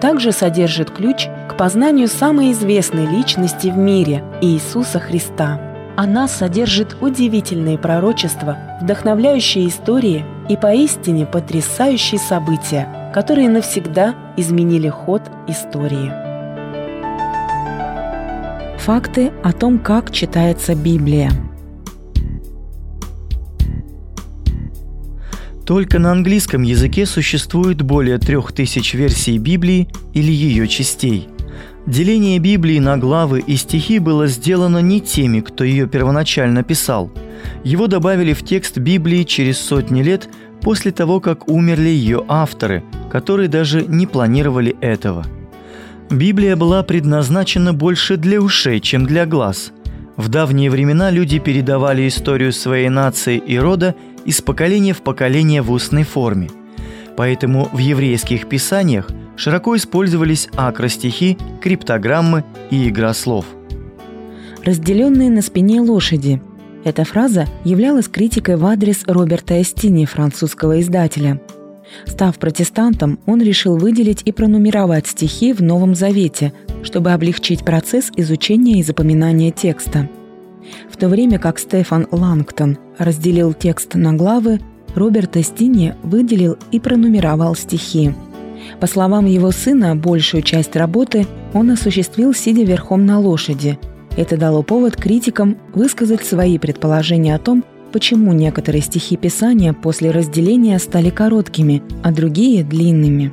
также 0.00 0.32
содержит 0.32 0.90
ключ 0.90 1.28
к 1.48 1.56
познанию 1.56 2.08
самой 2.08 2.52
известной 2.52 3.06
личности 3.06 3.68
в 3.68 3.76
мире– 3.76 4.24
Иисуса 4.40 4.98
Христа. 5.00 5.60
Она 5.96 6.28
содержит 6.28 6.96
удивительные 7.00 7.78
пророчества, 7.78 8.56
вдохновляющие 8.80 9.68
истории 9.68 10.24
и 10.48 10.56
поистине 10.56 11.26
потрясающие 11.26 12.20
события, 12.20 13.10
которые 13.12 13.48
навсегда 13.48 14.14
изменили 14.36 14.88
ход 14.88 15.22
истории. 15.48 16.12
Факты 18.78 19.32
о 19.42 19.52
том, 19.52 19.78
как 19.78 20.12
читается 20.12 20.74
Библия– 20.74 21.30
Только 25.68 25.98
на 25.98 26.12
английском 26.12 26.62
языке 26.62 27.04
существует 27.04 27.82
более 27.82 28.16
трех 28.16 28.52
тысяч 28.52 28.94
версий 28.94 29.36
Библии 29.36 29.90
или 30.14 30.32
ее 30.32 30.66
частей. 30.66 31.28
Деление 31.86 32.38
Библии 32.38 32.78
на 32.78 32.96
главы 32.96 33.40
и 33.40 33.56
стихи 33.56 33.98
было 33.98 34.28
сделано 34.28 34.78
не 34.78 35.02
теми, 35.02 35.40
кто 35.40 35.64
ее 35.64 35.86
первоначально 35.86 36.62
писал. 36.62 37.12
Его 37.64 37.86
добавили 37.86 38.32
в 38.32 38.42
текст 38.46 38.78
Библии 38.78 39.24
через 39.24 39.60
сотни 39.60 40.02
лет 40.02 40.30
после 40.62 40.90
того, 40.90 41.20
как 41.20 41.50
умерли 41.50 41.90
ее 41.90 42.24
авторы, 42.28 42.82
которые 43.12 43.50
даже 43.50 43.84
не 43.84 44.06
планировали 44.06 44.74
этого. 44.80 45.26
Библия 46.08 46.56
была 46.56 46.82
предназначена 46.82 47.74
больше 47.74 48.16
для 48.16 48.40
ушей, 48.40 48.80
чем 48.80 49.04
для 49.04 49.26
глаз. 49.26 49.72
В 50.16 50.30
давние 50.30 50.70
времена 50.70 51.10
люди 51.10 51.38
передавали 51.38 52.08
историю 52.08 52.54
своей 52.54 52.88
нации 52.88 53.36
и 53.36 53.58
рода 53.58 53.94
из 54.28 54.42
поколения 54.42 54.92
в 54.92 55.00
поколение 55.00 55.62
в 55.62 55.72
устной 55.72 56.04
форме. 56.04 56.50
Поэтому 57.16 57.70
в 57.72 57.78
еврейских 57.78 58.46
писаниях 58.46 59.08
широко 59.36 59.74
использовались 59.74 60.50
акростихи, 60.54 61.38
криптограммы 61.62 62.44
и 62.70 62.90
игра 62.90 63.14
слов. 63.14 63.46
«Разделенные 64.62 65.30
на 65.30 65.40
спине 65.40 65.80
лошади»– 65.80 66.42
эта 66.84 67.04
фраза 67.04 67.46
являлась 67.64 68.08
критикой 68.08 68.56
в 68.56 68.66
адрес 68.66 69.04
Роберта 69.06 69.62
Эстини, 69.62 70.04
французского 70.04 70.78
издателя. 70.82 71.40
Став 72.04 72.38
протестантом, 72.38 73.18
он 73.24 73.40
решил 73.40 73.78
выделить 73.78 74.20
и 74.26 74.32
пронумеровать 74.32 75.06
стихи 75.06 75.54
в 75.54 75.62
Новом 75.62 75.94
Завете, 75.94 76.52
чтобы 76.82 77.12
облегчить 77.12 77.64
процесс 77.64 78.12
изучения 78.14 78.80
и 78.80 78.82
запоминания 78.82 79.52
текста– 79.52 80.06
в 80.90 80.96
то 80.96 81.08
время 81.08 81.38
как 81.38 81.58
Стефан 81.58 82.06
Лангтон 82.10 82.78
разделил 82.98 83.52
текст 83.52 83.94
на 83.94 84.12
главы, 84.12 84.60
Роберт 84.94 85.36
Эстини 85.36 85.94
выделил 86.02 86.56
и 86.72 86.80
пронумеровал 86.80 87.54
стихи. 87.54 88.12
По 88.80 88.86
словам 88.86 89.26
его 89.26 89.50
сына, 89.50 89.96
большую 89.96 90.42
часть 90.42 90.76
работы 90.76 91.26
он 91.54 91.70
осуществил, 91.70 92.34
сидя 92.34 92.64
верхом 92.64 93.06
на 93.06 93.18
лошади. 93.18 93.78
Это 94.16 94.36
дало 94.36 94.62
повод 94.62 94.96
критикам 94.96 95.56
высказать 95.72 96.24
свои 96.24 96.58
предположения 96.58 97.34
о 97.34 97.38
том, 97.38 97.64
почему 97.92 98.32
некоторые 98.32 98.82
стихи 98.82 99.16
Писания 99.16 99.72
после 99.72 100.10
разделения 100.10 100.78
стали 100.78 101.10
короткими, 101.10 101.82
а 102.02 102.10
другие– 102.12 102.64
длинными. 102.64 103.32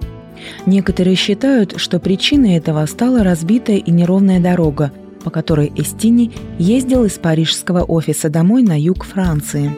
Некоторые 0.66 1.16
считают, 1.16 1.74
что 1.78 2.00
причиной 2.00 2.58
этого 2.58 2.86
стала 2.86 3.24
разбитая 3.24 3.78
и 3.78 3.92
неровная 3.92 4.40
дорога– 4.40 4.92
по 5.26 5.32
которой 5.32 5.74
Эстини 5.76 6.32
ездил 6.60 7.04
из 7.04 7.14
парижского 7.14 7.82
офиса 7.84 8.30
домой 8.30 8.62
на 8.62 8.80
юг 8.80 9.04
Франции. 9.04 9.76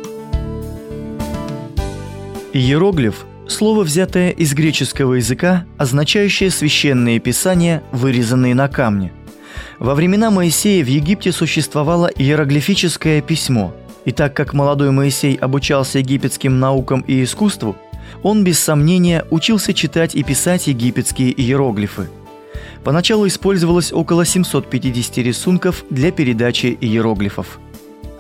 Иероглиф– 2.52 3.26
слово, 3.48 3.84
взятое 3.84 4.32
из 4.32 4.54
греческого 4.54 5.14
языка, 5.14 5.66
означающее 5.78 6.52
священные 6.52 7.20
писания, 7.20 7.82
вырезанные 7.94 8.56
на 8.56 8.68
камне. 8.68 9.14
Во 9.80 9.96
времена 9.96 10.32
Моисея 10.32 10.84
в 10.84 10.88
Египте 10.88 11.32
существовало 11.32 12.08
иероглифическое 12.08 13.22
письмо, 13.22 13.74
и 14.04 14.12
так 14.12 14.36
как 14.36 14.54
молодой 14.54 14.92
Моисей 14.92 15.36
обучался 15.36 16.00
египетским 16.00 16.60
наукам 16.60 17.06
и 17.08 17.24
искусству, 17.24 17.78
он 18.22 18.44
без 18.44 18.60
сомнения 18.60 19.24
учился 19.32 19.74
читать 19.74 20.14
и 20.14 20.24
писать 20.24 20.68
египетские 20.68 21.32
иероглифы– 21.32 22.08
Поначалу 22.84 23.28
использовалось 23.28 23.92
около 23.92 24.26
750 24.26 25.18
рисунков 25.20 25.86
для 25.90 26.12
передачи 26.12 26.78
иероглифов. 26.80 27.60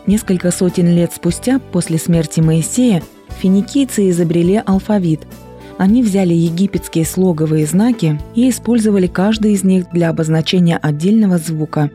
Несколько 0.05 0.51
сотен 0.51 0.87
лет 0.87 1.13
спустя, 1.13 1.59
после 1.59 1.97
смерти 1.97 2.39
Моисея, 2.39 3.03
финикийцы 3.41 4.09
изобрели 4.09 4.61
алфавит. 4.65 5.27
Они 5.77 6.01
взяли 6.01 6.33
египетские 6.33 7.05
слоговые 7.05 7.65
знаки 7.65 8.19
и 8.33 8.49
использовали 8.49 9.07
каждый 9.07 9.53
из 9.53 9.63
них 9.63 9.91
для 9.91 10.09
обозначения 10.09 10.77
отдельного 10.77 11.37
звука. 11.37 11.91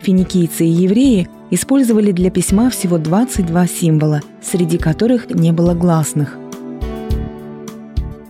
Финикийцы 0.00 0.64
и 0.64 0.70
евреи 0.70 1.28
использовали 1.50 2.12
для 2.12 2.30
письма 2.30 2.70
всего 2.70 2.98
22 2.98 3.66
символа, 3.66 4.20
среди 4.42 4.78
которых 4.78 5.30
не 5.30 5.52
было 5.52 5.74
гласных. 5.74 6.38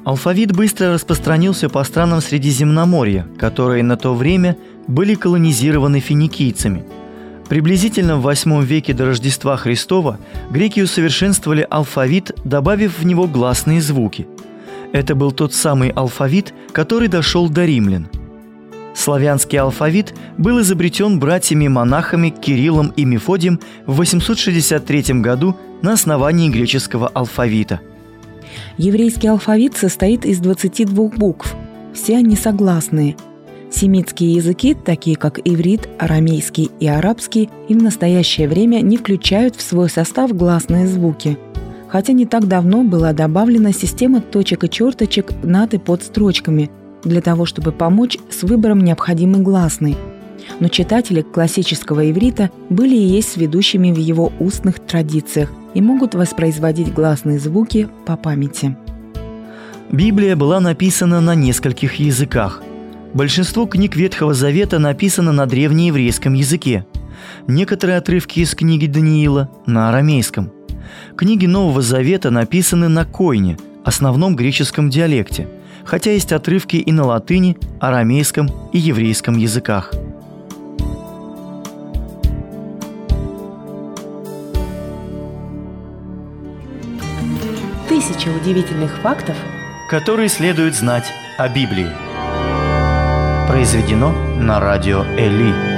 Алфавит 0.04 0.52
быстро 0.52 0.92
распространился 0.92 1.70
по 1.70 1.82
странам 1.82 2.20
Средиземноморья, 2.20 3.26
которые 3.38 3.82
на 3.82 3.96
то 3.96 4.14
время 4.14 4.56
были 4.86 5.14
колонизированы 5.14 6.00
финикийцами. 6.00 6.84
Приблизительно 7.48 8.18
в 8.18 8.26
VIII 8.26 8.64
веке 8.64 8.92
до 8.92 9.06
Рождества 9.06 9.56
Христова 9.56 10.18
греки 10.50 10.80
усовершенствовали 10.80 11.66
алфавит, 11.68 12.32
добавив 12.44 12.98
в 12.98 13.06
него 13.06 13.26
гласные 13.26 13.80
звуки. 13.80 14.26
Это 14.92 15.14
был 15.14 15.32
тот 15.32 15.54
самый 15.54 15.88
алфавит, 15.88 16.52
который 16.72 17.08
дошел 17.08 17.48
до 17.48 17.64
римлян. 17.64 18.08
Славянский 18.94 19.58
алфавит 19.58 20.14
был 20.36 20.60
изобретен 20.60 21.18
братьями-монахами 21.18 22.28
Кириллом 22.28 22.92
и 22.94 23.04
Мефодием 23.04 23.58
в 23.86 23.96
863 23.96 25.20
году 25.20 25.56
на 25.82 25.94
основании 25.94 26.50
греческого 26.50 27.08
алфавита– 27.08 27.80
Еврейский 28.76 29.28
алфавит 29.28 29.76
состоит 29.76 30.26
из 30.26 30.38
22 30.40 31.08
букв. 31.16 31.54
Все 31.92 32.16
они 32.16 32.34
согласные. 32.34 33.16
Семитские 33.70 34.34
языки, 34.34 34.74
такие 34.74 35.16
как 35.16 35.38
иврит, 35.44 35.88
арамейский 35.98 36.70
и 36.80 36.86
арабский, 36.88 37.50
и 37.68 37.74
в 37.74 37.82
настоящее 37.82 38.48
время 38.48 38.80
не 38.80 38.96
включают 38.96 39.54
в 39.56 39.62
свой 39.62 39.88
состав 39.88 40.34
гласные 40.34 40.86
звуки. 40.88 41.38
Хотя 41.88 42.12
не 42.12 42.26
так 42.26 42.48
давно 42.48 42.82
была 42.82 43.12
добавлена 43.12 43.72
система 43.72 44.20
точек 44.20 44.64
и 44.64 44.70
черточек 44.70 45.32
над 45.44 45.74
и 45.74 45.78
под 45.78 46.02
строчками 46.02 46.70
для 47.04 47.20
того, 47.20 47.46
чтобы 47.46 47.70
помочь 47.70 48.18
с 48.30 48.42
выбором 48.42 48.82
необходимой 48.82 49.42
гласной– 49.42 49.96
но 50.60 50.68
читатели 50.68 51.22
классического 51.22 52.10
иврита 52.10 52.50
были 52.68 52.94
и 52.94 53.02
есть 53.02 53.36
ведущими 53.36 53.92
в 53.92 53.98
его 53.98 54.32
устных 54.38 54.78
традициях 54.78 55.50
и 55.74 55.80
могут 55.80 56.14
воспроизводить 56.14 56.92
гласные 56.92 57.38
звуки 57.38 57.88
по 58.06 58.16
памяти. 58.16 58.76
Библия 59.90 60.36
была 60.36 60.60
написана 60.60 61.20
на 61.20 61.34
нескольких 61.34 61.94
языках. 61.96 62.62
Большинство 63.12 63.66
книг 63.66 63.96
Ветхого 63.96 64.34
Завета 64.34 64.78
написано 64.78 65.32
на 65.32 65.46
древнееврейском 65.46 66.34
языке. 66.34 66.86
Некоторые 67.46 67.98
отрывки 67.98 68.40
из 68.40 68.54
книги 68.54 68.86
Даниила– 68.86 69.50
на 69.66 69.88
арамейском. 69.88 70.50
Книги 71.16 71.46
Нового 71.46 71.80
Завета 71.80 72.30
написаны 72.30 72.88
на 72.88 73.04
койне, 73.04 73.56
основном 73.84 74.34
греческом 74.34 74.90
диалекте, 74.90 75.48
хотя 75.84 76.10
есть 76.10 76.32
отрывки 76.32 76.76
и 76.76 76.92
на 76.92 77.04
латыни, 77.04 77.56
арамейском 77.80 78.48
и 78.72 78.78
еврейском 78.78 79.36
языках– 79.36 79.92
Тысяча 88.06 88.28
удивительных 88.28 88.98
фактов, 88.98 89.34
которые 89.88 90.28
следует 90.28 90.74
знать 90.74 91.10
о 91.38 91.48
Библии. 91.48 91.90
Произведено 93.48 94.12
на 94.36 94.60
радио 94.60 95.04
Эли. 95.16 95.73